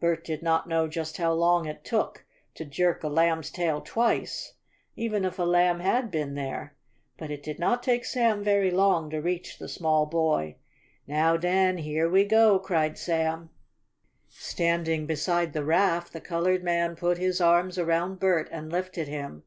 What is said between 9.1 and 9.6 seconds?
reach